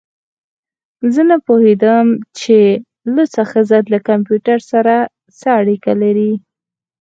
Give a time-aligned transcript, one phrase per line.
[1.13, 2.07] زه نه پوهیږم
[2.39, 2.57] چې
[3.13, 4.93] لوڅه ښځه له کمپیوټر سره
[5.39, 6.31] څه اړیکه لري